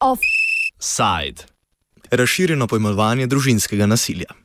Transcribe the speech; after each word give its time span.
Offside. 0.00 1.42
Razširjeno 2.10 2.66
pojmovanje 2.66 3.26
družinskega 3.26 3.86
nasilja. 3.86 4.41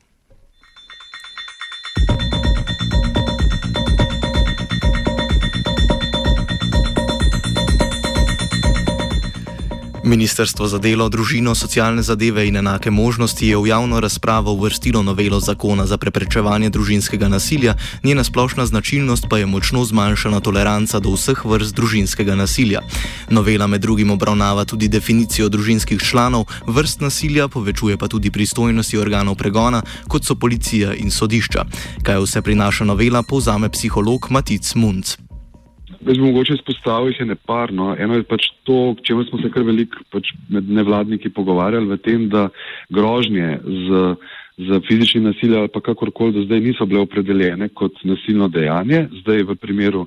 Ministrstvo 10.08 10.64
za 10.68 10.78
delo, 10.80 11.04
družino, 11.12 11.52
socialne 11.54 12.00
zadeve 12.02 12.46
in 12.48 12.56
enake 12.56 12.90
možnosti 12.90 13.44
je 13.44 13.56
v 13.56 13.68
javno 13.68 14.00
razpravo 14.00 14.52
uvrstilo 14.52 15.02
novelo 15.02 15.40
zakona 15.40 15.84
za 15.86 15.98
preprečevanje 16.00 16.70
družinskega 16.70 17.28
nasilja, 17.28 17.74
njena 18.04 18.24
splošna 18.24 18.66
značilnost 18.66 19.26
pa 19.28 19.38
je 19.38 19.46
močno 19.46 19.84
zmanjšana 19.84 20.40
toleranca 20.40 20.98
do 20.98 21.12
vseh 21.12 21.44
vrst 21.44 21.76
družinskega 21.76 22.34
nasilja. 22.40 22.80
Novela 23.28 23.66
med 23.66 23.84
drugim 23.84 24.10
obravnava 24.10 24.64
tudi 24.64 24.88
definicijo 24.88 25.48
družinskih 25.48 26.00
članov, 26.00 26.48
vrst 26.66 27.04
nasilja, 27.04 27.48
povečuje 27.48 28.00
pa 28.00 28.08
tudi 28.08 28.30
pristojnosti 28.30 28.96
organov 28.96 29.36
pregona, 29.36 29.82
kot 30.08 30.24
so 30.24 30.34
policija 30.34 30.96
in 30.96 31.10
sodišča. 31.10 31.68
Kaj 32.02 32.24
vse 32.24 32.42
prinaša 32.42 32.84
novela, 32.84 33.22
povzame 33.22 33.68
psiholog 33.68 34.30
Matic 34.30 34.74
Munc. 34.74 35.27
Jaz 36.08 36.16
bi 36.16 36.24
mogoče 36.24 36.54
izpostavil 36.54 37.10
jih 37.12 37.26
neparno. 37.28 37.90
Eno 38.00 38.16
je 38.16 38.24
pač 38.24 38.46
to, 38.64 38.94
k 38.96 39.04
čemu 39.10 39.26
smo 39.28 39.40
se 39.42 39.50
kar 39.52 39.64
veliko 39.66 40.00
pač 40.08 40.30
med 40.48 40.70
nevladniki 40.72 41.28
pogovarjali, 41.36 41.84
v 41.84 41.98
tem, 42.00 42.22
da 42.32 42.46
grožnje 42.88 43.58
z, 43.60 44.00
z 44.56 44.80
fizičnim 44.88 45.26
nasiljem 45.28 45.60
ali 45.60 45.72
pa 45.74 45.82
kakorkoli 45.84 46.32
do 46.32 46.46
zdaj 46.46 46.62
niso 46.64 46.86
bile 46.88 47.02
opredeljene 47.04 47.68
kot 47.68 48.00
nasilno 48.08 48.48
dejanje. 48.48 49.04
Zdaj 49.20 49.44
v 49.50 49.56
primeru, 49.60 50.06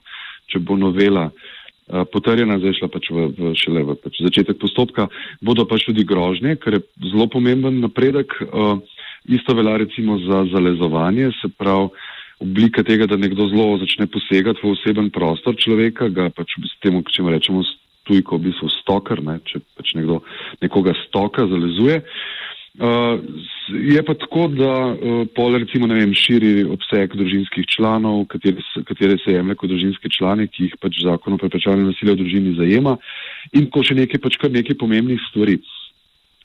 če 0.49 0.63
bo 0.65 0.79
novela 0.79 1.27
uh, 1.29 2.01
potrjena, 2.09 2.57
zdaj 2.63 2.79
šla 2.79 2.89
pač 2.97 3.11
v, 3.13 3.27
v 3.37 3.53
šele 3.61 3.85
v 3.91 3.97
pač 4.01 4.23
začetek 4.25 4.57
postopka, 4.57 5.05
bodo 5.37 5.67
pač 5.69 5.85
tudi 5.85 6.07
grožnje, 6.07 6.57
kar 6.57 6.79
je 6.79 7.11
zelo 7.11 7.29
pomemben 7.29 7.77
napredek. 7.85 8.33
Uh, 8.49 8.81
isto 9.29 9.53
velja 9.53 9.77
recimo 9.77 10.17
za 10.25 10.47
zalezovanje, 10.49 11.29
se 11.37 11.53
pravi, 11.53 11.93
oblika 12.41 12.83
tega, 12.83 13.07
da 13.07 13.17
nekdo 13.17 13.47
zelo 13.51 13.77
začne 13.81 14.07
posegati 14.09 14.59
v 14.63 14.73
oseben 14.73 15.09
prostor 15.13 15.55
človeka, 15.55 16.09
ga 16.09 16.29
pač 16.33 16.57
s 16.57 16.75
tem, 16.81 16.97
če 17.05 17.25
rečemo 17.29 17.63
tujko, 18.09 18.37
v 18.37 18.49
bistvu 18.49 18.69
stoker, 18.81 19.21
ne, 19.23 19.39
če 19.45 19.61
pač 19.77 19.93
nekdo 19.97 20.21
nekoga 20.63 20.95
stoka, 21.05 21.45
zalezuje. 21.47 22.01
Uh, 22.71 23.19
je 23.67 23.99
pa 24.07 24.13
tako, 24.15 24.45
da 24.47 24.71
uh, 24.95 25.23
pol 25.35 25.57
recimo, 25.59 25.89
ne 25.91 25.97
vem, 25.99 26.13
širi 26.15 26.63
obseg 26.71 27.11
družinskih 27.19 27.67
članov, 27.67 28.23
katere, 28.31 28.63
katere 28.87 29.17
se 29.19 29.35
jemlje 29.35 29.57
kot 29.59 29.73
družinske 29.73 30.11
člane, 30.15 30.47
ki 30.47 30.69
jih 30.69 30.77
pač 30.79 31.01
zakon 31.03 31.35
o 31.35 31.41
preprečevanju 31.41 31.89
nasilja 31.89 32.15
v 32.15 32.21
družini 32.23 32.55
zajema 32.55 32.95
in 33.51 33.67
ko 33.67 33.83
še 33.83 33.99
nekaj 33.99 34.23
pač 34.23 34.39
kar 34.39 34.55
nekaj 34.55 34.79
pomembnih 34.79 35.19
stvari. 35.27 35.59
Uh, 35.59 35.80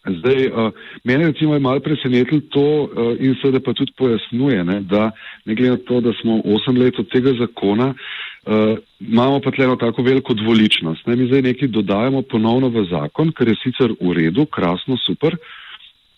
Zdaj, 0.06 0.46
uh, 0.46 0.72
mene 1.04 1.26
recimo 1.26 1.54
je 1.54 1.60
malo 1.60 1.80
presenetilo 1.80 2.40
to 2.50 2.60
uh, 2.60 2.88
in 3.18 3.34
seveda 3.42 3.60
pa 3.60 3.72
tudi 3.74 3.92
pojasnjuje, 3.98 4.64
ne, 4.64 4.80
da 4.80 5.10
ne 5.44 5.54
glede 5.54 5.70
na 5.70 5.76
to, 5.76 6.00
da 6.00 6.12
smo 6.20 6.40
osem 6.44 6.78
let 6.78 6.98
od 6.98 7.08
tega 7.10 7.32
zakona, 7.38 7.88
uh, 7.90 8.78
imamo 9.00 9.40
pa 9.40 9.50
tleno 9.50 9.76
tako 9.76 10.02
veliko 10.02 10.34
dvoličnost. 10.34 11.06
Ne. 11.06 11.16
Mi 11.16 11.26
zdaj 11.26 11.42
nekaj 11.42 11.68
dodajamo 11.68 12.22
ponovno 12.22 12.68
v 12.68 12.86
zakon, 12.90 13.32
kar 13.32 13.48
je 13.48 13.58
sicer 13.64 13.96
v 14.00 14.14
redu, 14.14 14.46
krasno, 14.46 14.96
super, 15.06 15.36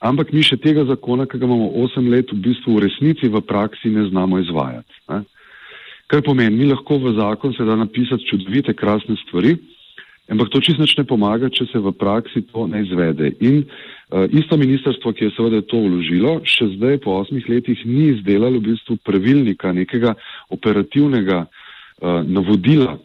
ampak 0.00 0.32
mi 0.32 0.44
še 0.44 0.60
tega 0.60 0.84
zakona, 0.84 1.26
ki 1.26 1.40
ga 1.40 1.48
imamo 1.48 1.72
osem 1.84 2.12
let, 2.12 2.32
v 2.32 2.42
bistvu 2.44 2.76
v 2.76 2.84
resnici 2.86 3.32
v 3.32 3.40
praksi 3.40 3.88
ne 3.88 4.04
znamo 4.10 4.38
izvajati. 4.44 5.00
Ne. 5.08 5.24
Kar 6.08 6.22
pomeni, 6.24 6.56
mi 6.56 6.68
lahko 6.68 7.00
v 7.00 7.16
zakon 7.16 7.56
se 7.56 7.64
da 7.64 7.76
napisati 7.76 8.24
čudovite, 8.28 8.76
krasne 8.76 9.16
stvari, 9.24 9.56
Ampak 10.28 10.48
to 10.52 10.60
čisto 10.60 10.84
ne 10.84 11.04
pomaga, 11.08 11.48
če 11.48 11.64
se 11.72 11.80
v 11.80 11.92
praksi 11.96 12.42
to 12.52 12.66
ne 12.68 12.82
izvede. 12.84 13.32
In 13.40 13.62
uh, 13.64 14.28
isto 14.28 14.56
ministrstvo, 14.60 15.12
ki 15.16 15.24
je 15.24 15.34
seveda 15.36 15.62
to 15.64 15.80
vložilo, 15.80 16.38
še 16.44 16.68
zdaj 16.76 17.00
po 17.04 17.16
osmih 17.22 17.48
letih 17.48 17.80
ni 17.88 18.12
izdelalo 18.12 18.60
v 18.60 18.74
bistvu 18.74 18.98
pravilnika, 19.08 19.72
nekega 19.72 20.12
operativnega 20.52 21.46
uh, 21.46 22.20
navodila 22.28 22.98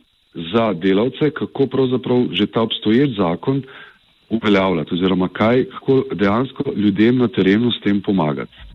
za 0.52 0.74
delavce, 0.74 1.32
kako 1.32 1.68
pravzaprav 1.72 2.28
že 2.36 2.50
ta 2.52 2.66
obstoječ 2.66 3.16
zakon 3.16 3.64
uveljavljati 4.34 4.94
oziroma 4.94 5.30
kaj, 5.30 5.66
kako 5.78 6.04
dejansko 6.12 6.64
ljudem 6.76 7.18
na 7.18 7.28
terenu 7.28 7.72
s 7.72 7.80
tem 7.84 8.02
pomagati. 8.02 8.73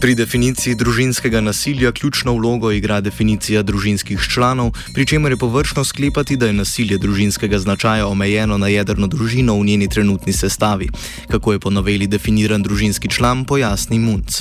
Pri 0.00 0.14
definiciji 0.16 0.74
družinskega 0.80 1.40
nasilja 1.44 1.90
ključno 1.92 2.32
vlogo 2.34 2.70
igra 2.72 3.00
definicija 3.04 3.62
družinskih 3.62 4.20
članov, 4.34 4.70
pri 4.94 5.04
čemer 5.06 5.32
je 5.32 5.36
površno 5.36 5.84
sklepati, 5.84 6.36
da 6.36 6.46
je 6.46 6.52
nasilje 6.52 6.98
družinskega 6.98 7.58
značaja 7.58 8.06
omejeno 8.06 8.58
na 8.58 8.68
jedrno 8.68 9.06
družino 9.06 9.58
v 9.60 9.66
njeni 9.66 9.88
trenutni 9.88 10.32
sestavi. 10.32 10.88
Kako 11.28 11.52
je 11.52 11.60
po 11.60 11.70
noveli 11.70 12.06
definiran 12.06 12.62
družinski 12.62 13.08
član, 13.08 13.44
pojasni 13.44 13.98
Munc. 13.98 14.40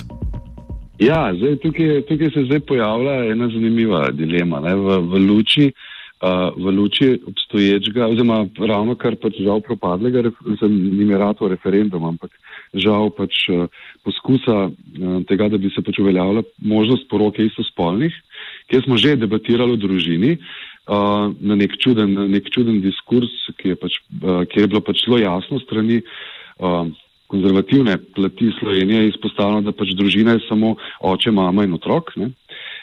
Ja, 1.00 1.34
zdaj, 1.36 1.60
tukaj, 1.64 2.02
tukaj 2.08 2.32
se 2.34 2.46
zdaj 2.48 2.60
pojavlja 2.60 3.32
ena 3.32 3.52
zanimiva 3.52 4.12
dilema. 4.12 4.60
V, 4.60 5.00
v, 5.12 5.26
luči, 5.28 5.72
uh, 5.76 5.89
v 6.56 6.72
luči 6.76 7.14
obstoječega, 7.28 8.08
oziroma 8.12 8.44
ravno 8.60 8.96
kar 9.00 9.16
pač 9.16 9.40
žal 9.40 9.62
propadlega, 9.64 10.24
ni 10.68 11.06
mi 11.06 11.16
rado 11.16 11.48
referendum, 11.48 12.04
ampak 12.04 12.34
žal 12.74 13.08
pač 13.16 13.46
poskusa 14.04 14.68
tega, 15.30 15.48
da 15.48 15.58
bi 15.58 15.72
se 15.72 15.82
pač 15.82 16.00
uveljavila 16.00 16.44
možnost 16.60 17.08
poroke 17.10 17.46
istospolnih, 17.46 18.16
kjer 18.68 18.84
smo 18.84 18.98
že 18.98 19.16
debatirali 19.16 19.78
o 19.78 19.80
družini 19.80 20.36
na 20.90 21.56
nek 21.56 21.78
čuden, 21.80 22.18
nek 22.34 22.50
čuden 22.52 22.82
diskurs, 22.82 23.32
ki 23.62 23.74
je, 23.74 23.80
pač, 23.80 24.00
kjer 24.52 24.66
je 24.66 24.72
bilo 24.72 24.82
pač 24.82 25.06
zelo 25.06 25.22
jasno 25.22 25.60
strani 25.64 26.02
konzervativne 27.30 27.98
plati 28.16 28.50
Slovenije 28.60 29.08
izpostavljeno, 29.08 29.62
da 29.70 29.72
pač 29.72 29.94
družina 29.96 30.36
je 30.36 30.46
samo 30.48 30.76
oče, 31.00 31.32
mama 31.32 31.64
in 31.64 31.78
otrok. 31.78 32.10
Ne? 32.18 32.32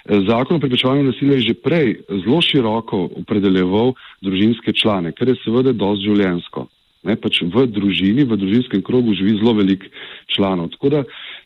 Zakon 0.06 0.56
o 0.56 0.60
preprečevanju 0.60 1.02
nasilja 1.02 1.34
je 1.34 1.40
že 1.40 1.54
prej 1.54 1.96
zelo 2.22 2.38
široko 2.42 3.08
opredeljeval 3.22 3.94
družinske 4.22 4.72
člane, 4.72 5.12
kar 5.12 5.28
je 5.28 5.36
seveda 5.42 5.72
dosti 5.72 6.06
življensko. 6.06 6.66
Ne, 7.06 7.14
pač 7.18 7.42
v 7.42 7.66
družini, 7.70 8.26
v 8.26 8.38
družinskem 8.38 8.82
krogu 8.82 9.14
živi 9.14 9.36
zelo 9.38 9.54
velik 9.58 9.84
članov. 10.34 10.72
Tako 10.74 10.90
da 10.90 11.02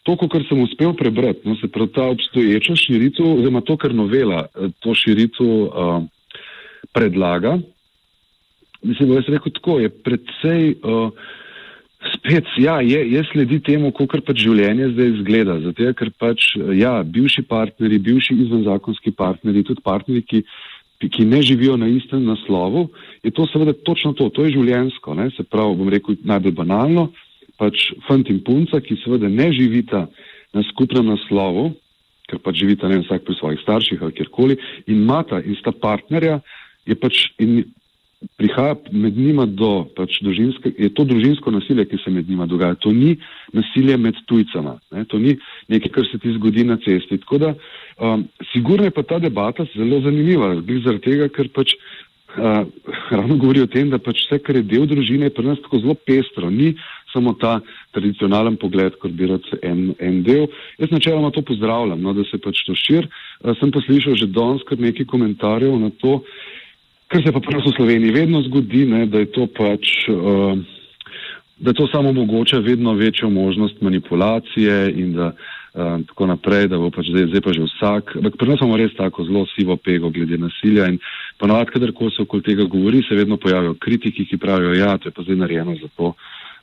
to, 0.09 0.17
kar 0.17 0.45
sem 0.49 0.61
uspel 0.61 0.95
prebrati, 0.97 1.45
no, 1.45 1.57
se 1.61 1.69
pravi 1.69 1.93
ta 1.93 2.07
obstoječa 2.09 2.77
širitev, 2.77 3.27
oziroma 3.35 3.61
to, 3.61 3.77
kar 3.77 3.95
novela 3.95 4.47
eh, 4.49 4.73
to 4.81 4.95
širitev 4.97 5.45
uh, 5.45 6.01
predlaga, 6.97 7.59
mislim, 8.83 9.13
da 9.13 9.21
je 9.21 9.37
rekel 9.37 9.53
tako, 9.53 9.79
je 9.81 9.93
predvsej 9.93 10.75
uh, 10.81 11.13
spet, 12.21 12.49
ja, 12.61 12.79
je, 12.85 13.01
je 13.11 13.25
sledi 13.33 13.59
temu, 13.65 13.91
kako 13.97 14.21
pač 14.23 14.45
življenje 14.45 14.93
zdaj 14.93 15.15
izgleda. 15.17 15.61
Zato, 15.65 15.93
ker 15.99 16.13
pač, 16.21 16.53
ja, 16.79 17.01
bivši 17.03 17.43
partneri, 17.49 17.99
bivši 17.99 18.37
izvenzakonski 18.47 19.17
partneri, 19.17 19.65
tudi 19.67 19.83
partneri, 19.85 20.23
ki 20.23 20.45
ki 21.09 21.25
ne 21.25 21.43
živijo 21.43 21.77
na 21.81 21.89
istem 21.89 22.25
naslovu, 22.25 22.91
je 23.23 23.31
to 23.31 23.47
seveda 23.47 23.73
točno 23.73 24.13
to, 24.13 24.29
to 24.29 24.45
je 24.45 24.53
življensko. 24.53 25.15
Ne? 25.17 25.31
Se 25.33 25.43
pravi, 25.49 25.77
bom 25.79 25.89
rekel 25.89 26.19
najbolj 26.29 26.53
banalno, 26.53 27.07
pač 27.57 27.91
fant 28.09 28.29
in 28.29 28.43
punca, 28.45 28.83
ki 28.85 28.99
seveda 29.01 29.29
ne 29.29 29.49
živita 29.53 30.07
na 30.53 30.65
skupnem 30.69 31.09
naslovu, 31.09 31.71
ker 32.29 32.41
pač 32.45 32.61
živita 32.61 32.89
ne 32.89 33.01
vsak 33.01 33.25
pri 33.25 33.37
svojih 33.39 33.63
starših 33.65 34.03
ali 34.03 34.17
kjerkoli, 34.19 34.59
in 34.93 35.05
mata 35.09 35.41
in 35.41 35.57
sta 35.59 35.73
partnerja, 35.73 36.41
je 36.85 36.97
pač 37.01 37.31
in 37.41 37.63
prihaja 38.37 38.75
med 38.93 39.17
njima 39.17 39.47
do 39.47 39.87
pač 39.97 40.19
družinske, 40.25 40.73
je 40.79 40.91
to 40.95 41.05
družinsko 41.09 41.53
nasilje, 41.55 41.87
ki 41.89 42.01
se 42.05 42.13
med 42.13 42.29
njima 42.29 42.47
dogaja. 42.47 42.77
To 42.85 42.93
ni 42.93 43.17
nasilje 43.57 43.97
med 43.97 44.19
tujcama, 44.29 44.77
ne? 44.93 45.05
to 45.09 45.19
ni 45.19 45.37
nekaj, 45.73 45.93
kar 45.95 46.09
se 46.11 46.21
ti 46.21 46.35
zgodi 46.37 46.65
na 46.69 46.77
cesti. 46.85 47.19
Tako 47.25 47.39
da, 47.39 47.55
um, 47.97 48.27
sigurno 48.53 48.85
je 48.89 48.95
pa 48.97 49.03
ta 49.03 49.19
debata 49.19 49.65
zelo 49.75 50.03
zanimiva, 50.05 50.55
zaradi 50.85 51.05
tega, 51.07 51.31
ker 51.33 51.49
pač 51.57 51.73
uh, 52.37 52.69
ravno 53.17 53.41
govori 53.41 53.65
o 53.65 53.71
tem, 53.73 53.89
da 53.91 53.99
pač 53.99 54.27
vse, 54.27 54.41
kar 54.45 54.61
je 54.61 54.69
del 54.69 54.85
družine, 54.91 55.31
je 55.31 55.37
pri 55.41 55.49
nas 55.49 55.65
tako 55.65 55.81
zelo 55.81 55.97
pestro. 55.97 56.53
Ni 56.53 56.75
samo 57.15 57.33
ta 57.41 57.57
tradicionalen 57.97 58.61
pogled, 58.61 59.01
kot 59.01 59.17
bi 59.17 59.33
rad 59.33 59.49
en, 59.65 59.95
en 59.99 60.23
del. 60.29 60.47
Jaz 60.79 60.93
načeloma 60.93 61.33
to 61.33 61.43
pozdravljam, 61.43 62.05
no, 62.05 62.13
da 62.13 62.29
se 62.29 62.39
pač 62.39 62.67
to 62.69 62.77
šir. 62.77 63.09
Uh, 63.41 63.57
sem 63.57 63.73
pa 63.73 63.81
slišal 63.89 64.21
že 64.21 64.29
danes 64.29 64.65
kar 64.69 64.77
nekaj 64.77 65.09
komentarjev 65.09 65.81
na 65.81 65.89
to, 66.05 66.21
Kar 67.11 67.23
se 67.27 67.33
pa 67.33 67.41
pri 67.43 67.57
nas 67.59 67.67
v 67.67 67.75
Sloveniji 67.75 68.15
vedno 68.15 68.43
zgodi, 68.47 68.85
ne, 68.87 69.07
da 69.11 69.19
je 69.19 69.33
to 69.35 69.49
pač, 69.51 70.07
uh, 70.07 70.55
da 71.59 71.73
to 71.75 71.89
samo 71.91 72.15
omogoča 72.15 72.61
vedno 72.63 72.95
večjo 72.95 73.31
možnost 73.31 73.81
manipulacije 73.83 74.93
in 74.95 75.13
da 75.19 75.33
uh, 75.33 76.07
tako 76.07 76.27
naprej, 76.31 76.69
da 76.71 76.79
bo 76.79 76.91
pač 76.95 77.11
zdaj, 77.11 77.27
zdaj 77.35 77.43
pa 77.43 77.53
že 77.53 77.67
vsak. 77.67 78.15
Ampak 78.17 78.39
pri 78.39 78.49
nas 78.53 78.63
imamo 78.63 78.79
res 78.79 78.95
tako 78.95 79.27
zelo 79.27 79.43
sivo 79.57 79.77
pego 79.77 80.11
glede 80.15 80.39
nasilja 80.39 80.87
in 80.87 81.03
ponovadi, 81.39 81.75
kadar 81.75 81.93
ko 81.93 82.15
se 82.15 82.23
okoli 82.23 82.47
tega 82.47 82.65
govori, 82.71 83.03
se 83.03 83.19
vedno 83.19 83.43
pojavijo 83.43 83.75
kritiki, 83.75 84.29
ki 84.31 84.39
pravijo, 84.39 84.79
ja, 84.79 84.95
to 84.99 85.11
je 85.11 85.17
pa 85.17 85.27
zdaj 85.27 85.43
narejeno 85.43 85.75
zato, 85.83 86.15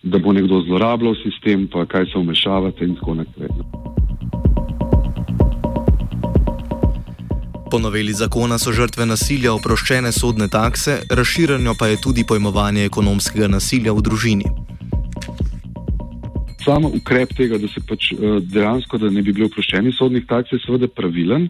da 0.04 0.18
bo 0.18 0.32
nekdo 0.32 0.64
zlorabljal 0.64 1.16
sistem, 1.28 1.68
pa 1.68 1.84
kaj 1.86 2.06
se 2.06 2.24
vmešavate 2.24 2.88
in 2.88 2.96
tako 2.96 3.20
naprej. 3.20 3.52
Po 7.72 7.80
noveli 7.80 8.14
zakona 8.14 8.56
so 8.56 8.72
žrtve 8.72 9.04
nasilja 9.06 9.52
oproščene 9.52 10.14
sodne 10.16 10.46
takse, 10.48 11.02
razširjeno 11.12 11.74
pa 11.80 11.90
je 11.92 11.98
tudi 12.00 12.24
pojmovanje 12.24 12.86
ekonomskega 12.88 13.50
nasilja 13.52 13.92
v 13.92 14.04
družini. 14.08 14.52
Samo 16.64 16.92
ukrep 16.96 17.34
tega, 17.36 17.60
da 17.60 17.68
se 17.68 17.84
pač 17.84 18.14
eh, 18.14 18.38
dejansko 18.54 19.00
da 19.02 19.12
ne 19.12 19.20
bi 19.22 19.34
bili 19.34 19.50
oproščeni 19.50 19.92
sodnih 19.92 20.24
taks, 20.30 20.54
je 20.56 20.62
seveda 20.64 20.88
pravilen, 20.88 21.50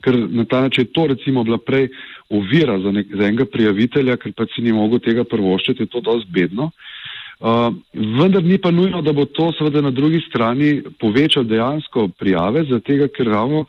ker 0.00 0.16
na 0.32 0.46
ta 0.48 0.62
način 0.64 0.86
je 0.86 0.92
to 0.96 1.06
recimo 1.12 1.44
bila 1.44 1.60
prej 1.60 1.90
ovira 2.32 2.78
za, 2.80 2.94
nek, 2.96 3.12
za 3.12 3.28
enega 3.28 3.44
prijavitelja, 3.52 4.16
ker 4.16 4.32
pač 4.36 4.56
si 4.56 4.64
ni 4.64 4.72
mogel 4.72 5.04
tega 5.04 5.26
prvoščiti, 5.28 5.84
je 5.84 5.92
to 5.92 6.00
dosti 6.00 6.32
bedno. 6.32 6.70
Uh, 7.40 7.68
vendar 7.94 8.44
ni 8.44 8.56
pa 8.60 8.72
nujno, 8.72 9.00
da 9.04 9.12
bo 9.16 9.24
to 9.24 9.48
seveda 9.56 9.80
na 9.80 9.92
drugi 9.92 10.20
strani 10.28 10.82
povečal 11.00 11.44
dejansko 11.48 12.08
prijave, 12.20 12.64
zato 12.68 12.96
ker 13.16 13.32
ravno 13.32 13.64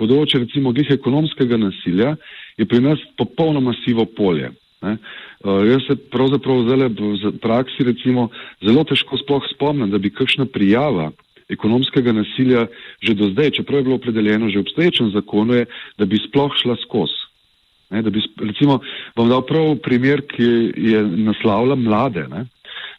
področje 0.00 0.42
recimo 0.42 0.72
glih 0.74 0.90
ekonomskega 0.90 1.58
nasilja 1.60 2.14
je 2.58 2.66
pri 2.66 2.80
nas 2.82 3.02
popolnoma 3.18 3.74
sivo 3.84 4.06
polje. 4.06 4.52
Ne? 4.84 4.96
Uh, 5.44 5.62
jaz 5.68 5.84
se 5.88 5.96
pravzaprav 6.12 6.64
zdaj 6.66 6.88
v 6.94 7.34
praksi 7.42 7.86
recimo 7.88 8.28
zelo 8.64 8.84
težko 8.88 9.18
sploh 9.20 9.44
spomnim, 9.52 9.90
da 9.92 9.98
bi 9.98 10.12
kakšna 10.12 10.46
prijava 10.50 11.10
ekonomskega 11.52 12.12
nasilja 12.16 12.66
že 13.04 13.14
do 13.14 13.30
zdaj, 13.32 13.50
čeprav 13.60 13.80
je 13.80 13.86
bilo 13.90 14.00
opredeljeno 14.00 14.48
že 14.48 14.58
v 14.58 14.66
obstoječem 14.66 15.12
zakonu, 15.12 15.54
je, 15.60 15.66
da 15.98 16.04
bi 16.08 16.20
sploh 16.20 16.52
šla 16.62 16.76
skozi. 16.84 17.20
Ne, 17.90 18.02
bi, 18.02 18.20
recimo, 18.40 18.80
bom 19.14 19.28
dal 19.28 19.44
prav 19.46 19.76
primer, 19.84 20.24
ki 20.26 20.48
je 20.74 21.02
naslavlja 21.28 21.76
mlade. 21.78 22.24
Ne. 22.32 22.46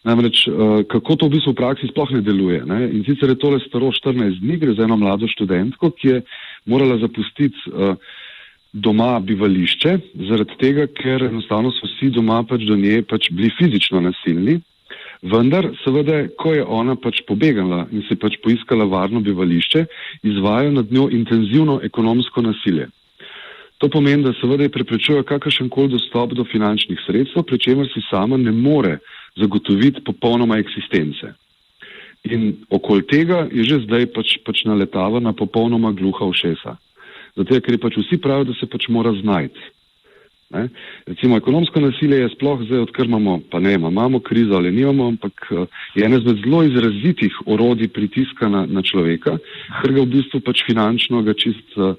Namreč, 0.06 0.46
uh, 0.48 0.86
kako 0.88 1.16
to 1.16 1.28
v 1.28 1.36
bistvu 1.36 1.52
v 1.52 1.60
praksi 1.60 1.90
sploh 1.90 2.14
ne 2.14 2.22
deluje. 2.22 2.62
Ne. 2.70 2.86
In 2.94 3.04
sicer 3.04 3.34
je 3.34 3.40
tole 3.42 3.60
staro 3.66 3.90
14 3.92 4.40
dni, 4.40 4.60
gre 4.62 4.76
za 4.78 4.86
eno 4.86 4.96
mlado 5.02 5.28
študentko, 5.28 5.90
ki 5.98 6.08
je 6.08 6.22
morala 6.66 6.98
zapustiti 7.02 7.58
uh, 7.72 7.96
doma 8.76 9.20
bivališče, 9.24 9.98
zaradi 10.30 10.58
tega, 10.60 10.88
ker 10.92 11.30
enostavno 11.30 11.72
so 11.72 11.88
vsi 11.88 12.12
doma 12.16 12.42
pač 12.48 12.66
do 12.68 12.76
nje 12.76 13.02
pač 13.08 13.30
bili 13.32 13.52
fizično 13.58 14.02
nasilni. 14.04 14.60
Vendar, 15.26 15.70
seveda, 15.84 16.26
ko 16.38 16.52
je 16.54 16.64
ona 16.64 16.98
pač 17.00 17.22
pobegala 17.28 17.86
in 17.92 18.04
se 18.10 18.18
pač 18.20 18.36
poiskala 18.44 18.86
varno 18.86 19.24
bivališče, 19.26 19.86
izvajo 20.28 20.74
nad 20.76 20.92
njo 20.92 21.08
intenzivno 21.12 21.80
ekonomsko 21.84 22.44
nasilje. 22.46 22.90
To 23.80 23.90
pomeni, 23.90 24.24
da 24.24 24.36
seveda 24.42 24.68
preprečuje 24.72 25.24
kakršen 25.28 25.70
koli 25.70 25.96
dostop 25.96 26.36
do 26.36 26.46
finančnih 26.48 27.00
sredstev, 27.08 27.44
pri 27.48 27.60
čemer 27.60 27.90
si 27.94 28.04
sama 28.10 28.38
ne 28.38 28.52
more 28.52 29.00
zagotoviti 29.40 30.04
popolnoma 30.04 30.60
eksistence. 30.60 31.34
In 32.26 32.66
okoli 32.74 33.06
tega 33.06 33.46
je 33.52 33.64
že 33.64 33.84
zdaj 33.86 34.10
pač, 34.16 34.38
pač 34.46 34.66
naletava 34.66 35.22
na 35.22 35.34
popolnoma 35.34 35.94
gluha 35.94 36.26
ušesa. 36.26 36.78
Zato, 37.36 37.60
ker 37.62 37.78
pač 37.78 37.98
vsi 38.00 38.18
pravijo, 38.18 38.50
da 38.50 38.54
se 38.58 38.66
pač 38.66 38.88
mora 38.90 39.14
znajti. 39.14 39.62
Ne? 40.50 40.70
Recimo 41.10 41.38
ekonomsko 41.38 41.82
nasilje 41.82 42.20
je 42.22 42.30
sploh 42.36 42.62
zdaj, 42.68 42.86
odkar 42.86 43.06
imamo, 43.10 43.40
pa 43.52 43.60
ne 43.60 43.74
imamo 43.74 44.20
krizo 44.20 44.56
ali 44.56 44.72
nimamo, 44.72 45.08
ampak 45.08 45.48
eh, 45.52 45.66
je 45.96 46.06
eno 46.06 46.18
izmed 46.18 46.38
zelo 46.44 46.64
izrazitih 46.64 47.34
orodij 47.46 47.88
pritiska 47.88 48.50
na, 48.50 48.66
na 48.66 48.82
človeka, 48.82 49.38
ker 49.82 49.94
ga 49.94 50.06
v 50.06 50.12
bistvu 50.18 50.42
pač 50.46 50.62
finančno 50.70 51.24
ga 51.26 51.34
čist 51.34 51.78
uh, 51.78 51.98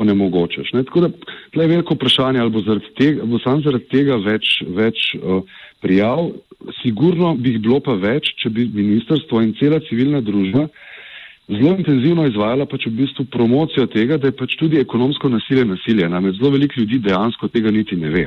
onemogočaš. 0.00 0.72
Ne? 0.72 0.84
Tako 0.88 1.06
da 1.06 1.10
tle 1.54 1.64
je 1.64 1.72
veliko 1.74 1.94
vprašanje, 1.94 2.40
ali 2.40 2.50
bo, 2.50 2.62
zaradi 2.66 2.92
tega, 2.98 3.26
bo 3.28 3.40
sam 3.44 3.62
zaradi 3.64 3.88
tega 3.92 4.16
več, 4.24 4.60
več 4.76 5.10
uh, 5.20 5.42
prijav. 5.84 6.30
Sigurno 6.82 7.34
bi 7.36 7.54
jih 7.54 7.62
bilo 7.64 7.80
pa 7.84 7.96
več, 8.00 8.34
če 8.42 8.52
bi 8.52 8.68
ministrstvo 8.74 9.42
in 9.44 9.54
cela 9.60 9.80
civilna 9.88 10.20
družba 10.24 10.68
zelo 11.50 11.74
intenzivno 11.74 12.26
izvajala 12.28 12.66
pač 12.70 12.86
v 12.86 12.94
bistvu 13.00 13.26
promocijo 13.32 13.86
tega, 13.90 14.18
da 14.18 14.30
je 14.30 14.36
pač 14.38 14.54
tudi 14.60 14.78
ekonomsko 14.78 15.28
nasilje 15.28 15.64
nasilje. 15.66 16.08
Namreč 16.08 16.38
zelo 16.38 16.54
veliko 16.54 16.78
ljudi 16.80 17.00
dejansko 17.08 17.48
tega 17.48 17.74
niti 17.74 17.96
ne 17.96 18.10
ve. 18.14 18.26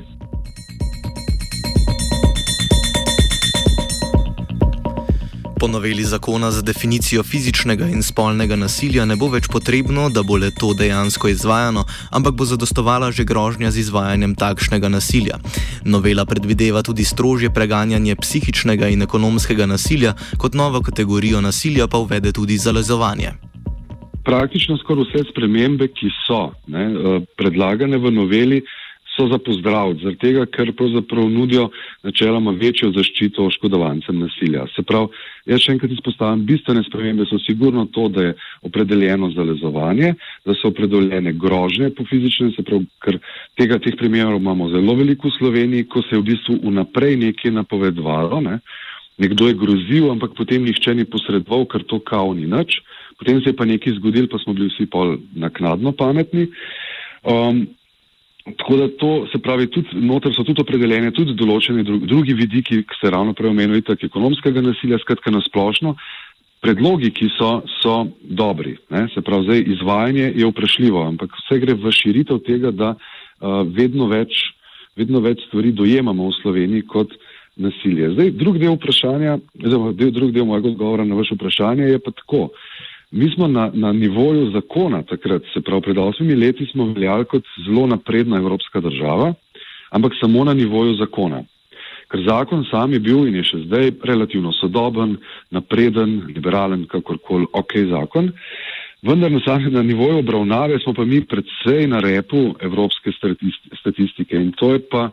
Po 5.64 5.68
noveli 5.68 6.04
zakona 6.04 6.52
za 6.52 6.62
definicijo 6.62 7.24
fizičnega 7.24 7.86
in 7.88 8.04
spolnega 8.04 8.56
nasilja 8.56 9.06
ne 9.06 9.16
bo 9.16 9.30
več 9.32 9.48
potrebno, 9.48 10.10
da 10.12 10.20
bo 10.28 10.36
le 10.36 10.50
to 10.52 10.74
dejansko 10.76 11.30
izvajano, 11.32 11.86
ampak 12.12 12.36
bo 12.36 12.44
zadostovala 12.44 13.12
že 13.16 13.24
grožnja 13.24 13.72
z 13.72 13.80
izvajanjem 13.80 14.36
takšnega 14.36 14.92
nasilja. 14.92 15.40
Novela 15.86 16.26
predvideva 16.28 16.84
tudi 16.84 17.08
strožje 17.08 17.48
preganjanje 17.48 18.16
psihičnega 18.16 18.92
in 18.92 19.08
ekonomskega 19.08 19.66
nasilja, 19.66 20.18
kot 20.38 20.52
novo 20.54 20.84
kategorijo 20.84 21.40
nasilja 21.42 21.88
pa 21.88 21.98
uvede 21.98 22.36
tudi 22.36 22.60
zalezovanje. 22.60 23.32
Praktično 24.28 24.76
skoraj 24.84 25.08
vse 25.08 25.30
spremembe, 25.32 25.88
ki 25.88 26.12
so 26.28 26.52
ne, 26.68 26.84
eh, 26.92 27.24
predlagane 27.40 28.04
v 28.04 28.12
noveli, 28.12 28.66
so 29.16 29.28
za 29.30 29.38
pozdrav, 29.38 29.94
zaradi 30.02 30.18
tega, 30.18 30.46
ker 30.50 30.72
pravzaprav 30.74 31.28
nudijo 31.30 31.68
načeloma 32.04 32.52
večjo 32.58 32.92
zaščito 32.96 33.46
oškodovancem 33.46 34.20
nasilja. 34.20 34.66
Se 34.76 34.82
pravi, 34.84 35.12
jaz 35.52 35.62
še 35.62 35.76
enkrat 35.76 35.94
izpostavljam, 35.94 36.46
bistvene 36.50 36.82
spremembe 36.88 37.28
so 37.30 37.38
sigurno 37.46 37.86
to, 37.94 38.08
da 38.10 38.30
je 38.30 38.34
opredeljeno 38.66 39.30
zalezovanje, 39.36 40.14
da 40.46 40.56
so 40.58 40.72
opredeljene 40.74 41.36
grožnje 41.38 41.92
po 41.98 42.08
fizičnem, 42.10 42.56
se 42.56 42.66
pravi, 42.66 42.90
ker 43.06 43.20
tega, 43.60 43.78
teh 43.84 43.98
primerov 44.00 44.42
imamo 44.42 44.72
zelo 44.74 44.98
veliko 44.98 45.30
v 45.30 45.38
Sloveniji, 45.38 45.90
ko 45.94 46.02
se 46.02 46.18
je 46.18 46.24
v 46.24 46.28
bistvu 46.32 46.58
vnaprej 46.64 47.20
nekaj 47.28 47.54
napovedovalo, 47.62 48.42
ne? 48.42 48.60
nekdo 49.22 49.48
je 49.48 49.54
grozil, 49.54 50.10
ampak 50.10 50.34
potem 50.34 50.64
nihče 50.66 50.96
ni 50.98 51.06
posredoval, 51.06 51.68
ker 51.70 51.86
to 51.86 52.00
kao 52.02 52.34
ni 52.34 52.48
nič. 52.50 52.82
Potem 53.20 53.38
se 53.42 53.52
je 53.52 53.56
pa 53.56 53.66
nekaj 53.70 54.00
zgodil, 54.02 54.26
pa 54.26 54.42
smo 54.42 54.56
bili 54.58 54.72
vsi 54.74 54.90
pol 54.90 55.20
naknadno 55.38 55.94
pametni. 55.94 56.48
Um, 57.22 57.68
Tako 58.44 58.78
da 58.78 58.88
to 59.00 59.28
se 59.32 59.40
pravi, 59.40 59.70
tudi 59.72 59.88
noter 59.94 60.34
so 60.36 60.44
tudi 60.44 60.62
opredeljene 60.62 61.14
tudi 61.16 61.32
določene 61.40 61.84
drugi 61.88 62.34
vidiki, 62.36 62.82
ki 62.84 62.98
se 63.00 63.12
ravno 63.14 63.32
prej 63.34 63.54
omenili, 63.54 63.84
tako 63.88 64.10
ekonomskega 64.10 64.64
nasilja, 64.66 65.00
skratka 65.00 65.32
na 65.32 65.40
splošno. 65.46 65.96
Predlogi, 66.64 67.12
ki 67.16 67.30
so, 67.38 67.54
so 67.80 67.96
dobri, 68.24 68.78
ne? 68.92 69.06
se 69.12 69.24
pravi, 69.24 69.48
zdaj 69.48 69.64
izvajanje 69.76 70.28
je 70.42 70.48
vprašljivo, 70.48 71.02
ampak 71.12 71.36
vse 71.40 71.60
gre 71.60 71.76
v 71.76 71.92
širitev 71.92 72.40
tega, 72.44 72.72
da 72.72 72.94
uh, 72.96 73.64
vedno, 73.68 74.08
več, 74.12 74.40
vedno 75.00 75.24
več 75.24 75.44
stvari 75.48 75.74
dojemamo 75.76 76.30
v 76.30 76.38
Sloveniji 76.42 76.88
kot 76.88 77.16
nasilje. 77.60 78.14
Zdaj, 78.16 78.32
drug 78.40 78.60
del 78.60 78.76
vprašanja, 78.76 79.40
zdaj, 79.60 80.12
drug 80.16 80.32
del 80.36 80.48
mojega 80.48 80.72
odgovora 80.72 81.08
na 81.08 81.20
vaše 81.20 81.36
vprašanje 81.40 81.92
je 81.92 82.00
pa 82.04 82.16
tako. 82.16 82.48
Uh, 82.48 82.84
Mi 83.14 83.30
smo 83.36 83.48
na, 83.48 83.70
na 83.74 83.92
nivoju 83.94 84.52
zakona 84.52 85.04
takrat, 85.04 85.42
se 85.54 85.62
pravi 85.62 85.82
pred 85.82 85.98
osmimi 85.98 86.36
leti, 86.36 86.66
smo 86.66 86.86
veljali 86.86 87.26
kot 87.26 87.44
zelo 87.66 87.88
napredna 87.88 88.38
evropska 88.38 88.82
država, 88.82 89.34
ampak 89.90 90.14
samo 90.22 90.44
na 90.44 90.54
nivoju 90.54 90.96
zakona. 90.96 91.44
Ker 92.10 92.24
zakon 92.28 92.66
sam 92.72 92.94
je 92.94 93.00
bil 93.00 93.28
in 93.28 93.36
je 93.36 93.44
še 93.44 93.60
zdaj 93.68 93.92
relativno 94.04 94.52
sodoben, 94.58 95.18
napreden, 95.54 96.24
liberalen, 96.36 96.88
kakorkoli 96.90 97.46
ok 97.54 97.78
zakon. 97.92 98.32
Vendar 99.06 99.32
na 99.32 99.42
samem 99.46 99.74
na 99.74 99.84
nivoju 99.84 100.18
obravnave 100.24 100.80
smo 100.80 100.94
pa 100.94 101.06
mi 101.06 101.22
predvsej 101.22 101.88
na 101.88 102.00
repu 102.00 102.56
evropske 102.60 103.14
statistike 103.80 104.42
in 104.42 104.52
to 104.58 104.74
je 104.74 104.80
pa 104.90 105.10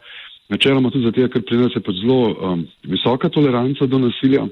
načeloma 0.48 0.90
tudi 0.90 1.04
zato, 1.04 1.28
ker 1.28 1.42
pri 1.42 1.60
nas 1.60 1.76
je 1.76 1.84
pa 1.84 1.92
zelo 1.92 2.20
um, 2.32 2.66
visoka 2.82 3.28
toleranca 3.28 3.86
do 3.86 3.98
nasilja. 3.98 4.46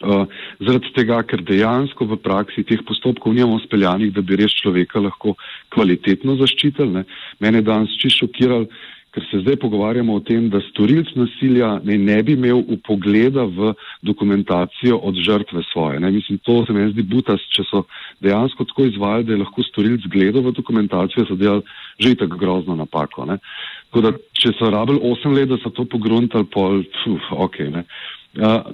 Uh, 0.00 0.24
zaradi 0.64 0.92
tega, 0.96 1.18
ker 1.28 1.42
dejansko 1.44 2.06
v 2.08 2.16
praksi 2.24 2.64
teh 2.64 2.80
postopkov 2.88 3.34
nimamo 3.36 3.58
speljanih, 3.66 4.14
da 4.16 4.24
bi 4.24 4.38
res 4.40 4.54
človeka 4.56 5.02
lahko 5.02 5.34
kvalitetno 5.74 6.38
zaščitili. 6.40 6.94
Ne. 6.94 7.04
Mene 7.44 7.60
danes 7.60 7.92
čisto 8.00 8.24
šokiral, 8.24 8.64
ker 9.10 9.24
se 9.26 9.40
zdaj 9.42 9.56
pogovarjamo 9.60 10.14
o 10.14 10.22
tem, 10.22 10.46
da 10.50 10.60
storilc 10.68 11.10
nasilja 11.18 11.70
ne, 11.84 11.96
ne 11.98 12.18
bi 12.22 12.36
imel 12.38 12.62
upogleda 12.76 13.42
v 13.44 13.72
dokumentacijo 14.06 15.00
od 15.02 15.18
žrtve 15.18 15.64
svoje. 15.72 16.00
Ne. 16.00 16.12
Mislim, 16.14 16.38
to 16.46 16.62
se 16.66 16.72
mi 16.72 16.86
zdi 16.92 17.02
butas, 17.02 17.42
če 17.56 17.66
so 17.70 17.82
dejansko 18.22 18.68
tako 18.70 18.86
izvajali, 18.86 19.26
da 19.26 19.34
je 19.34 19.42
lahko 19.42 19.66
storilc 19.66 20.06
gledal 20.12 20.46
v 20.46 20.54
dokumentacijo, 20.60 21.26
so 21.26 21.36
delali 21.36 21.66
že 22.00 22.14
tako 22.22 22.38
grozno 22.40 22.76
napako. 22.78 23.26
Ne. 23.26 23.40
Tako 23.90 24.06
da, 24.06 24.14
če 24.38 24.54
so 24.58 24.70
rabili 24.70 25.02
8 25.02 25.34
let, 25.34 25.50
da 25.50 25.58
so 25.58 25.74
to 25.74 25.84
pogruntali, 25.84 26.46
pol, 26.46 26.84
puf, 27.02 27.32
ok. 27.48 27.58
Ne. 27.74 27.84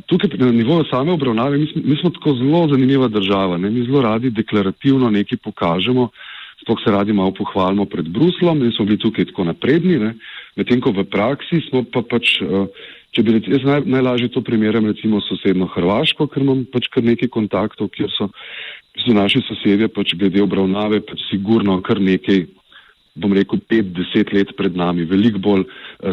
Tukaj 0.06 0.30
na 0.38 0.52
nivoju 0.52 0.84
same 0.90 1.12
obravnave 1.12 1.58
mi, 1.58 1.68
mi 1.74 1.96
smo 1.96 2.10
tako 2.10 2.34
zelo 2.34 2.68
zanimiva 2.68 3.08
država. 3.08 3.56
Ne? 3.56 3.70
Mi 3.70 3.86
zelo 3.86 4.02
radi 4.02 4.30
deklarativno 4.30 5.10
nekaj 5.10 5.38
pokažemo, 5.44 6.08
sploh 6.62 6.78
se 6.84 6.92
radi 6.92 7.12
malo 7.12 7.32
pohvalimo 7.32 7.84
pred 7.84 8.08
Bruslom 8.08 8.64
in 8.64 8.72
smo 8.76 8.84
bili 8.84 8.98
tukaj 8.98 9.24
tako 9.24 9.44
napredni, 9.44 10.12
medtem 10.56 10.80
ko 10.80 10.90
v 10.90 11.04
praksi 11.04 11.60
smo 11.68 11.84
pa 11.92 12.02
pač, 12.02 12.36
če 13.12 13.22
bi 13.22 13.32
rekel, 13.36 13.56
jaz 13.56 13.64
naj, 13.64 13.84
najlažje 13.86 14.28
to 14.34 14.44
primerjam 14.44 14.86
recimo 14.86 15.20
sosedno 15.24 15.68
Hrvaško, 15.72 16.26
ker 16.26 16.44
imam 16.44 16.64
pač 16.72 16.88
kar 16.92 17.04
nekaj 17.04 17.32
kontaktov, 17.32 17.88
kjer 17.96 18.12
so, 18.12 18.28
so 19.04 19.16
naši 19.16 19.40
sosedje 19.48 19.88
pač 19.88 20.16
glede 20.20 20.42
obravnave 20.44 21.00
pač 21.00 21.24
sigurno 21.30 21.80
kar 21.80 22.00
nekaj 22.00 22.44
bom 23.16 23.32
rekel, 23.32 23.60
pet, 23.64 23.94
deset 23.96 24.32
let 24.36 24.52
pred 24.56 24.76
nami, 24.76 25.08
veliko 25.08 25.40
bolj 25.40 25.64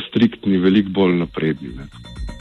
striktni, 0.07 0.61
veliko 0.63 0.95
bolj 0.95 1.19
napredni. 1.19 1.75
Ne. 1.75 2.31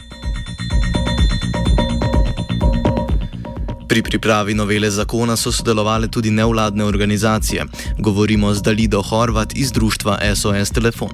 Pri 3.93 4.01
pripravi 4.03 4.55
novele 4.57 4.89
zakona 4.91 5.35
so 5.37 5.51
sodelovali 5.53 6.09
tudi 6.09 6.31
nevladne 6.31 6.85
organizacije. 6.85 7.65
Govorimo 7.99 8.55
z 8.55 8.63
Dalido 8.63 9.03
Horvat 9.03 9.53
iz 9.57 9.73
društva 9.73 10.17
SOS 10.35 10.71
Telefon. 10.73 11.11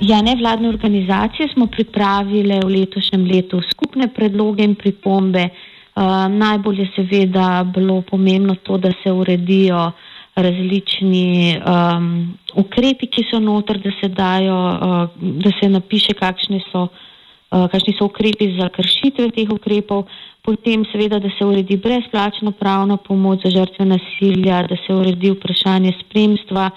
Ja, 0.00 0.22
nevladne 0.22 0.68
organizacije 0.68 1.48
smo 1.52 1.66
pripravile 1.66 2.60
v 2.64 2.68
letošnjem 2.76 3.28
letu 3.28 3.60
skupne 3.70 4.08
predloge 4.14 4.64
in 4.64 4.74
pripombe. 4.74 5.44
Uh, 5.48 6.02
najbolj 6.32 6.80
je 6.80 6.88
seveda 6.96 7.68
bilo 7.74 8.00
pomembno 8.00 8.54
to, 8.54 8.78
da 8.78 8.92
se 9.02 9.12
uredijo 9.12 9.92
različni 10.34 11.60
um, 11.60 12.32
ukrepi, 12.54 13.06
ki 13.06 13.28
so 13.28 13.40
noter, 13.40 13.76
da 13.78 13.90
se 14.00 14.08
dajo, 14.08 14.56
uh, 14.56 15.08
da 15.20 15.50
se 15.60 15.68
napiše, 15.68 16.16
kakšni 16.16 16.64
so, 16.72 16.88
uh, 16.88 17.11
kakšni 17.52 17.94
so 17.98 18.08
ukrepi 18.08 18.54
za 18.56 18.68
kršitve 18.72 19.30
teh 19.36 19.50
ukrepov, 19.52 20.06
potem 20.42 20.86
seveda, 20.92 21.18
da 21.20 21.28
se 21.38 21.44
uredi 21.44 21.76
brezplačna 21.76 22.52
pravna 22.56 22.96
pomoč 22.96 23.44
za 23.44 23.50
žrtve 23.50 23.86
nasilja, 23.86 24.62
da 24.66 24.76
se 24.86 24.94
uredi 24.94 25.30
vprašanje 25.30 25.92
spremstva. 26.00 26.70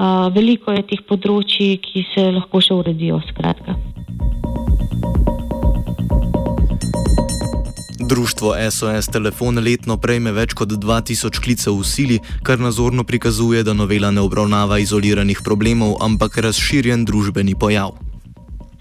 Uh, 0.00 0.32
veliko 0.32 0.72
je 0.72 0.86
teh 0.88 1.02
področji, 1.04 1.76
ki 1.76 2.06
se 2.14 2.30
lahko 2.32 2.62
še 2.64 2.72
uredijo. 2.72 3.20
Skratka. 3.28 3.76
Društvo 8.10 8.54
SOS 8.70 9.06
Telefon 9.12 9.60
letno 9.62 9.94
prejme 10.00 10.32
več 10.32 10.56
kot 10.56 10.72
2000 10.72 11.36
klicev 11.44 11.76
v 11.78 11.84
sili, 11.86 12.16
kar 12.42 12.58
nazorno 12.58 13.04
prikazuje, 13.04 13.62
da 13.62 13.76
novela 13.76 14.10
ne 14.10 14.24
obravnava 14.24 14.80
izoliranih 14.82 15.44
problemov, 15.46 15.98
ampak 16.02 16.40
razširjen 16.42 17.04
družbeni 17.04 17.54
pojav. 17.54 17.94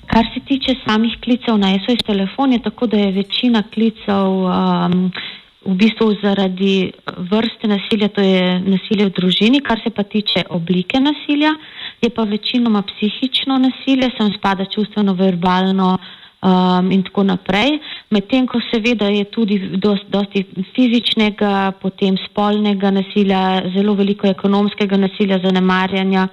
Kar 0.10 0.26
se 0.34 0.40
tiče 0.46 0.76
samih 0.88 1.18
klicev 1.24 1.58
na 1.58 1.68
SOS 1.86 2.02
Telefon, 2.06 2.54
je 2.54 2.60
tako, 2.60 2.88
da 2.88 2.98
je 2.98 3.12
večina 3.12 3.64
klicev 3.74 4.26
um, 4.42 5.12
v 5.66 5.76
bistvu 5.76 6.16
zaradi 6.24 6.92
vrste 7.32 7.68
nasilja, 7.68 8.08
to 8.08 8.22
je 8.22 8.60
nasilje 8.60 9.06
v 9.06 9.14
družini, 9.20 9.62
kar 9.62 9.80
se 9.84 9.90
pa 9.90 10.04
tiče 10.04 10.44
oblike 10.50 11.00
nasilja, 11.00 11.54
je 12.02 12.10
pa 12.10 12.24
večinoma 12.24 12.82
psihično 12.82 13.58
nasilje, 13.58 14.10
sem 14.18 14.34
spada 14.38 14.66
čustveno, 14.66 15.14
verbalno 15.14 15.98
um, 15.98 16.92
in 16.92 17.04
tako 17.04 17.24
naprej. 17.24 17.78
Medtem 18.10 18.48
ko 18.48 18.62
seveda 18.72 19.12
je 19.14 19.26
tudi 19.30 19.60
dosti, 19.78 20.10
dosti 20.10 20.46
fizičnega, 20.76 21.72
potem 21.82 22.18
spolnega 22.30 22.92
nasilja, 22.92 23.62
zelo 23.76 23.94
veliko 23.94 24.28
ekonomskega 24.28 24.98
nasilja, 24.98 25.38
zanemarjanja. 25.44 26.28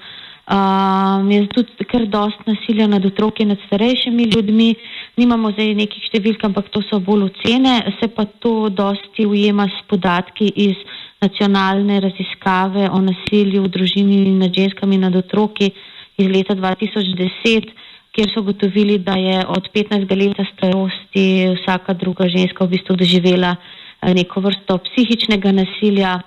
Um, 0.46 1.30
je 1.30 1.46
tudi 1.50 1.84
kar 1.90 2.04
dost 2.06 2.38
nasilja 2.46 2.86
nad 2.86 3.04
otroki, 3.04 3.44
nad 3.44 3.58
starejšimi 3.66 4.28
ljudmi. 4.30 4.74
Nimamo 5.18 5.50
zdaj 5.50 5.72
nekih 5.74 6.04
številk, 6.06 6.44
ampak 6.46 6.68
to 6.70 6.84
so 6.86 7.00
bolj 7.02 7.26
ocene. 7.32 7.80
Se 7.98 8.06
pa 8.14 8.28
to 8.42 8.68
dosti 8.70 9.26
ujema 9.26 9.66
s 9.66 9.82
podatki 9.90 10.52
iz 10.68 10.78
nacionalne 11.24 11.98
raziskave 12.04 12.86
o 12.90 13.00
nasilju 13.02 13.64
v 13.64 13.72
družini 13.74 14.20
nad 14.38 14.54
ženskami 14.54 14.94
in 14.94 15.08
nad 15.08 15.18
otroki 15.18 15.72
iz 16.16 16.30
leta 16.30 16.54
2010 16.54 17.74
kjer 18.16 18.30
so 18.32 18.40
ugotovili, 18.40 18.98
da 18.98 19.12
je 19.12 19.42
od 19.48 19.68
15 19.74 20.08
let 20.16 20.38
starosti 20.54 21.24
vsaka 21.58 21.92
druga 21.92 22.28
ženska 22.28 22.64
v 22.64 22.72
bistvu 22.72 22.96
doživela 22.96 23.56
eh, 23.56 24.14
neko 24.14 24.40
vrsto 24.40 24.78
psihičnega 24.88 25.52
nasilja, 25.52 26.20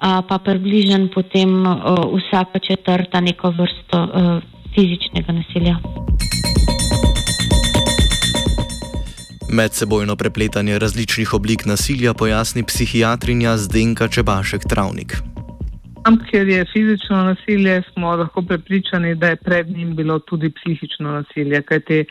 pa 0.00 0.38
približen 0.44 1.08
potem 1.14 1.64
vsaka 2.18 2.58
četrta 2.58 3.20
neko 3.20 3.50
vrsto 3.50 4.08
fizičnega 4.74 5.32
nasilja. 5.32 5.76
Medsebojno 9.50 10.16
prepletanje 10.16 10.78
različnih 10.78 11.34
oblik 11.34 11.66
nasilja 11.66 12.14
pojasni 12.14 12.62
psihiatrinja 12.62 13.56
Zdenka 13.56 14.08
Čebašek 14.08 14.62
Travnik. 14.68 15.16
Tam, 16.04 16.18
kjer 16.30 16.48
je 16.48 16.64
fizično 16.72 17.16
nasilje, 17.24 17.82
smo 17.92 18.16
lahko 18.16 18.42
prepričani, 18.42 19.14
da 19.14 19.26
je 19.26 19.36
pred 19.36 19.68
njim 19.68 19.96
bilo 19.96 20.18
tudi 20.18 20.50
psihično 20.50 21.10
nasilje, 21.12 21.62
kajti 21.62 22.04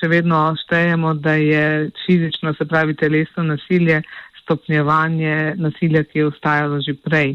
še 0.00 0.08
vedno 0.08 0.54
štejemo, 0.64 1.14
da 1.14 1.32
je 1.34 1.90
fizično, 2.06 2.54
se 2.54 2.64
pravi 2.64 2.94
telesno 2.94 3.42
nasilje, 3.42 4.02
stopnjevanje 4.44 5.54
nasilja, 5.56 6.04
ki 6.04 6.18
je 6.18 6.28
ustajalo 6.28 6.80
že 6.84 6.94
prej. 6.94 7.34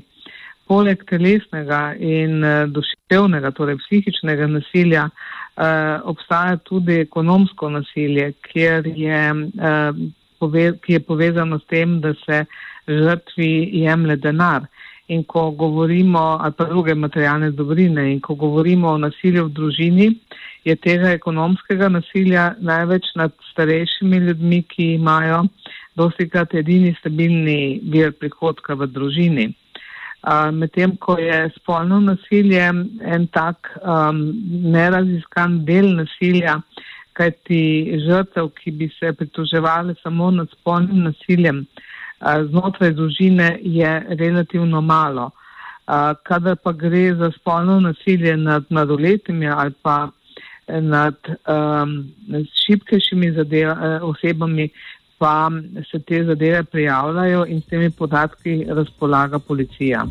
Poleg 0.70 1.02
telesnega 1.10 1.96
in 1.98 2.44
duševnega, 2.70 3.50
torej 3.58 3.80
psihičnega 3.82 4.48
nasilja, 4.48 5.08
obstaja 6.06 6.58
tudi 6.62 7.00
ekonomsko 7.02 7.70
nasilje, 7.74 8.34
je, 8.54 9.22
ki 10.82 10.94
je 10.94 11.00
povezano 11.00 11.60
s 11.60 11.66
tem, 11.66 11.98
da 12.02 12.14
se 12.26 12.46
žrtvi 12.88 13.70
jemlje 13.82 14.16
denar. 14.16 14.70
In 15.10 15.24
ko 15.24 15.50
govorimo, 15.58 16.38
ali 16.38 16.54
pa 16.54 16.66
druge 16.70 16.94
materialne 16.94 17.50
dobrine, 17.52 18.12
in 18.14 18.20
ko 18.22 18.36
govorimo 18.36 18.90
o 18.94 18.98
nasilju 19.02 19.48
v 19.48 19.54
družini, 19.58 20.08
je 20.64 20.76
tega 20.76 21.16
ekonomskega 21.18 21.90
nasilja 21.90 22.54
največ 22.60 23.10
nad 23.16 23.34
starejšimi 23.52 24.18
ljudmi, 24.18 24.62
ki 24.70 24.94
imajo 25.00 25.48
dosti 26.00 26.30
krat 26.32 26.56
edini 26.56 26.96
stabilni 27.00 27.80
vir 27.92 28.16
prihodka 28.16 28.78
v 28.80 28.88
družini. 28.88 29.50
Medtem, 30.52 30.98
ko 31.00 31.16
je 31.20 31.46
spolno 31.56 32.00
nasilje 32.04 32.64
en 33.16 33.28
tak 33.32 33.70
um, 33.80 34.20
neraziskan 34.74 35.62
del 35.68 35.94
nasilja, 35.96 36.58
kajti 37.16 38.00
žrtev, 38.04 38.52
ki 38.60 38.72
bi 38.80 38.90
se 39.00 39.14
pritoževali 39.16 39.96
samo 40.04 40.32
nad 40.32 40.52
spolnim 40.52 41.04
nasiljem, 41.08 41.66
znotraj 42.52 42.94
družine 43.00 43.58
je 43.64 43.92
relativno 44.20 44.82
malo. 44.82 45.30
Kadar 46.28 46.56
pa 46.64 46.72
gre 46.72 47.16
za 47.16 47.32
spolno 47.36 47.80
nasilje 47.80 48.38
nad 48.38 48.68
mladoletnimi 48.70 49.48
ali 49.48 49.74
pa 49.82 50.10
nad 50.68 51.16
um, 51.26 52.12
šipkejšimi 52.66 53.32
osebami, 54.02 54.70
pa 55.20 55.52
se 55.92 56.00
te 56.00 56.24
zadeve 56.24 56.64
prijavljajo 56.64 57.46
in 57.46 57.62
s 57.62 57.66
temi 57.66 57.92
podatki 57.92 58.66
razpolaga 58.68 59.40
policija. 59.40 60.06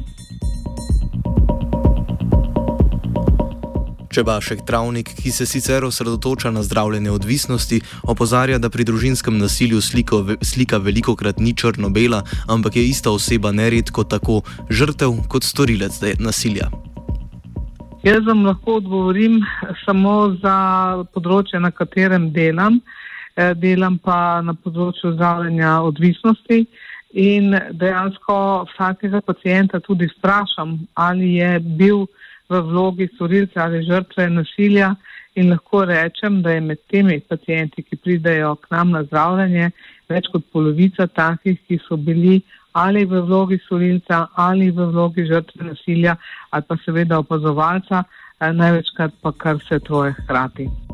Čebašek 4.11 4.65
Travnik, 4.67 5.09
ki 5.23 5.31
se 5.31 5.47
sicer 5.47 5.85
osredotoča 5.85 6.51
na 6.51 6.63
zdravljenje 6.63 7.11
odvisnosti, 7.11 7.81
opozarja, 8.03 8.59
da 8.59 8.71
pri 8.71 8.85
družinskem 8.85 9.39
nasilju 9.39 9.81
sliko, 9.81 10.25
slika 10.43 10.77
veliko 10.77 11.17
krat 11.17 11.39
ni 11.39 11.55
črno-bela, 11.57 12.23
ampak 12.49 12.77
je 12.77 12.89
ista 12.89 13.11
oseba 13.11 13.53
neredko 13.53 14.05
tako 14.05 14.41
žrtev 14.71 15.13
kot 15.29 15.45
storilec 15.45 16.01
nasilja. 16.19 16.71
Jaz 18.03 18.27
vam 18.27 18.47
lahko 18.47 18.79
odgovorim 18.81 19.41
samo 19.85 20.37
za 20.43 20.57
področje, 21.15 21.61
na 21.61 21.71
katerem 21.71 22.31
delam. 22.33 22.81
Eh, 22.81 23.09
delam 23.55 23.99
pa 24.03 24.41
na 24.43 24.55
področju 24.55 25.13
zdravljenja 25.15 25.79
odvisnosti 25.87 26.65
in 27.13 27.55
dejansko 27.73 28.67
vsakega 28.73 29.21
pacijenta 29.21 29.81
tudi 29.81 30.09
sprašam, 30.09 30.79
ali 30.95 31.35
je 31.35 31.59
bil 31.61 32.07
v 32.49 32.61
vlogi 32.61 33.09
storilca 33.15 33.65
ali 33.65 33.85
žrtve 33.85 34.29
nasilja 34.31 34.95
in 35.35 35.51
lahko 35.51 35.85
rečem, 35.85 36.43
da 36.43 36.51
je 36.51 36.61
med 36.61 36.79
temi 36.91 37.21
pacijenti, 37.21 37.83
ki 37.83 37.97
pridejo 37.97 38.57
k 38.57 38.71
nam 38.71 38.91
na 38.91 39.05
zdravljanje, 39.05 39.71
več 40.09 40.27
kot 40.33 40.45
polovica 40.53 41.07
takih, 41.07 41.59
ki 41.69 41.79
so 41.87 41.97
bili 41.97 42.41
ali 42.73 43.05
v 43.05 43.23
vlogi 43.27 43.59
storilca 43.65 44.27
ali 44.35 44.71
v 44.71 44.91
vlogi 44.93 45.27
žrtve 45.27 45.71
nasilja 45.71 46.17
ali 46.51 46.69
pa 46.69 46.77
seveda 46.85 47.19
opazovalca, 47.19 48.05
eh, 48.41 48.53
največkrat 48.53 49.19
pa 49.23 49.33
kar 49.33 49.63
se 49.69 49.81
troje 49.81 50.15
hkrati. 50.23 50.88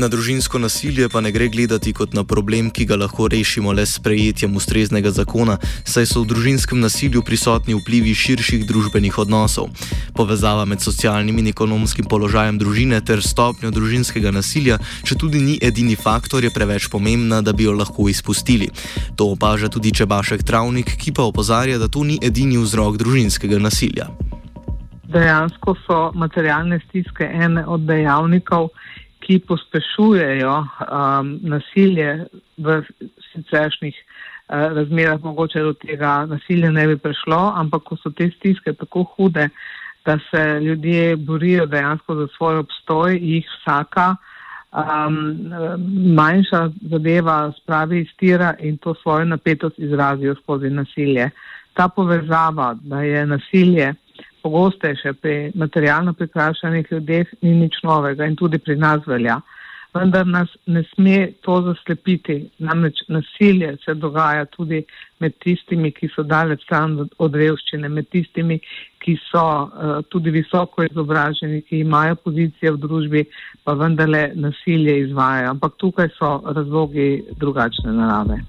Na 0.00 0.08
družinsko 0.08 0.56
nasilje 0.58 1.10
pa 1.12 1.20
ne 1.20 1.28
gre 1.28 1.50
gledati 1.52 1.92
kot 1.92 2.14
na 2.16 2.22
problem, 2.24 2.70
ki 2.72 2.86
ga 2.88 2.96
lahko 2.96 3.26
rešimo 3.28 3.72
le 3.76 3.84
s 3.84 4.00
prejetjem 4.00 4.54
ustreznega 4.56 5.10
zakona, 5.12 5.58
saj 5.84 6.06
so 6.08 6.22
v 6.22 6.30
družinskem 6.30 6.80
nasilju 6.80 7.20
prisotni 7.20 7.76
vplivi 7.76 8.14
širših 8.16 8.64
družbenih 8.64 9.18
odnosov. 9.20 9.68
Povezava 10.16 10.64
med 10.64 10.80
socialnim 10.80 11.42
in 11.42 11.50
ekonomskim 11.52 12.08
položajem 12.08 12.56
družine 12.56 13.02
ter 13.04 13.20
stopnjo 13.20 13.68
družinskega 13.76 14.32
nasilja, 14.32 14.78
če 15.04 15.18
tudi 15.20 15.42
ni 15.44 15.58
edini 15.60 15.98
faktor, 16.00 16.48
je 16.48 16.54
preveč 16.54 16.88
pomembna, 16.88 17.42
da 17.44 17.52
bi 17.52 17.68
jo 17.68 17.76
lahko 17.76 18.08
izpustili. 18.08 18.70
To 19.20 19.28
opaža 19.36 19.68
tudi 19.68 19.92
Čebašek 19.92 20.46
Travnik, 20.48 20.96
ki 20.96 21.12
pa 21.12 21.28
opozarja, 21.28 21.76
da 21.76 21.92
to 21.92 22.06
ni 22.08 22.16
edini 22.24 22.56
vzrok 22.56 22.96
družinskega 23.04 23.60
nasilja. 23.60 24.08
Dejansko 25.12 25.76
so 25.84 26.00
materialne 26.16 26.80
stiske 26.88 27.28
ene 27.28 27.66
od 27.68 27.84
dejavnikov, 27.84 28.70
ki 29.20 29.38
pospešujejo 29.48 30.54
um, 30.58 31.34
nasilje 31.42 32.26
v 32.58 32.80
siceršnjih 33.32 33.96
uh, 33.96 34.72
razmerah, 34.76 35.20
mogoče 35.22 35.62
do 35.62 35.72
tega 35.72 36.24
nasilja 36.26 36.70
ne 36.70 36.86
bi 36.86 36.96
prišlo, 36.98 37.40
ampak 37.56 37.84
ko 37.84 37.96
so 38.00 38.10
te 38.10 38.30
stiske 38.36 38.72
tako 38.72 39.04
hude, 39.14 39.48
da 40.04 40.18
se 40.30 40.60
ljudje 40.64 41.16
borijo 41.16 41.66
dejansko 41.66 42.14
za 42.14 42.26
svoj 42.36 42.58
obstoj, 42.64 43.18
jih 43.20 43.46
vsaka 43.60 44.16
um, 44.72 45.16
manjša 46.14 46.70
zadeva 46.90 47.52
spravi 47.62 48.00
iz 48.00 48.08
tira 48.16 48.54
in 48.58 48.76
to 48.76 48.94
svojo 48.94 49.24
napetost 49.24 49.78
izrazijo 49.78 50.34
skozi 50.34 50.70
nasilje. 50.70 51.30
Ta 51.74 51.88
povezava, 51.88 52.74
da 52.82 53.02
je 53.02 53.26
nasilje 53.26 53.94
pogostejše 54.42 55.12
pri 55.22 55.52
materialno 55.54 56.12
prikrašanih 56.12 56.86
ljudeh, 56.90 57.32
ni 57.42 57.54
nič 57.64 57.82
novega 57.82 58.26
in 58.26 58.36
tudi 58.36 58.58
pri 58.58 58.76
nas 58.76 59.06
velja 59.06 59.40
vendar 59.94 60.26
nas 60.26 60.48
ne 60.66 60.82
sme 60.92 61.32
to 61.42 61.60
zaslepiti. 61.62 62.50
Namreč 62.58 63.02
nasilje 63.08 63.76
se 63.84 63.94
dogaja 63.94 64.44
tudi 64.44 64.84
med 65.20 65.34
tistimi, 65.44 65.90
ki 65.92 66.08
so 66.14 66.22
daleč 66.22 66.62
stran 66.64 66.96
od 67.18 67.34
revščine, 67.34 67.88
med 67.88 68.08
tistimi, 68.14 68.60
ki 69.04 69.16
so 69.26 69.44
uh, 69.44 69.98
tudi 70.12 70.32
visoko 70.34 70.84
izobraženi, 70.86 71.62
ki 71.68 71.82
imajo 71.84 72.20
pozicije 72.24 72.74
v 72.76 72.82
družbi, 72.86 73.24
pa 73.64 73.74
vendarle 73.74 74.30
nasilje 74.34 75.00
izvajajo. 75.06 75.56
Ampak 75.56 75.78
tukaj 75.82 76.12
so 76.18 76.36
razlogi 76.46 77.10
drugačne 77.40 77.96
narave. 77.96 78.40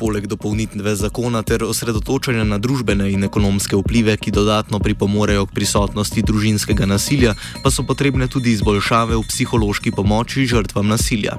Poleg 0.00 0.26
dopolnitve 0.26 0.94
zakona 0.96 1.42
ter 1.44 1.64
osredotočanja 1.64 2.44
na 2.48 2.58
družbene 2.58 3.10
in 3.12 3.24
ekonomske 3.28 3.76
vplive, 3.76 4.16
ki 4.16 4.32
dodatno 4.32 4.80
pripomorejo 4.80 5.44
k 5.46 5.56
prisotnosti 5.58 6.24
družinskega 6.24 6.88
nasilja, 6.88 7.34
pa 7.62 7.68
so 7.74 7.84
potrebne 7.84 8.28
tudi 8.32 8.54
izboljšave 8.56 9.18
v 9.18 9.26
psihološki 9.28 9.92
pomoči 9.92 10.46
žrtvam 10.48 10.88
nasilja. 10.88 11.36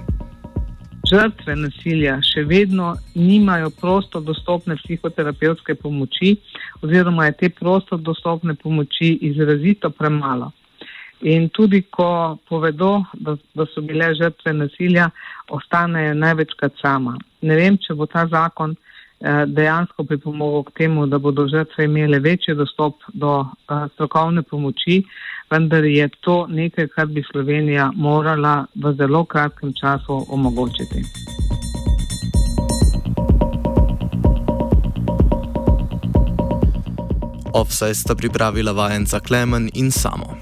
Žrtve 1.12 1.56
nasilja 1.58 2.20
še 2.24 2.46
vedno 2.48 2.94
nimajo 3.18 3.72
prosto 3.82 4.22
dostopne 4.22 4.77
psihoterapevtske 4.80 5.75
pomoči, 5.82 6.38
oziroma 6.86 7.25
je 7.27 7.38
te 7.39 7.50
prosto 7.50 7.98
dostopne 7.98 8.56
pomoči 8.56 9.18
izrazito 9.32 9.89
premalo. 9.89 10.51
In 11.22 11.50
tudi, 11.50 11.84
ko 11.90 12.38
povedo, 12.50 13.04
da, 13.13 13.36
da 13.54 13.66
so 13.70 13.82
bile 13.86 14.08
žrtve 14.18 14.54
nasilja, 14.58 15.10
ostanejo 15.54 16.16
največkrat 16.18 16.80
sama. 16.82 17.13
Ne 17.46 17.58
vem, 17.60 17.78
če 17.78 17.94
bo 17.94 18.08
ta 18.10 18.24
zakon 18.25 18.74
eh, 18.74 19.44
dejansko 19.46 20.08
pripomogel 20.10 20.66
k 20.72 20.78
temu, 20.82 21.06
da 21.06 21.20
bodo 21.22 21.46
žrtve 21.51 21.86
imele 21.86 22.20
večji 22.20 22.58
dostop 22.58 23.06
do 23.13 23.36
eh, 23.46 23.86
strokovne 23.94 24.42
pomoči, 24.42 25.04
vendar 25.54 25.86
je 25.86 26.10
to 26.25 26.48
nekaj, 26.50 26.90
kar 26.96 27.06
bi 27.06 27.22
Slovenija 27.30 27.92
morala 27.94 28.66
v 28.74 28.96
zelo 28.98 29.25
kratkem 29.25 29.75
času 29.78 30.24
omogočiti. 30.30 31.06
Offside 37.54 37.94
sta 37.94 38.16
pripravila 38.16 38.72
vajenca 38.72 39.20
Klemen 39.20 39.70
in 39.74 39.92
samo. 39.92 40.40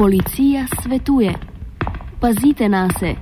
Policija 0.00 0.64
svetuje: 0.82 1.34
pazite 2.20 2.68
na 2.68 2.88
se. 2.98 3.14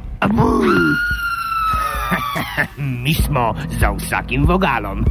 Mi 3.03 3.15
smo 3.15 3.55
za 3.81 3.91
vsakim 3.91 4.45
vogalom. 4.47 5.05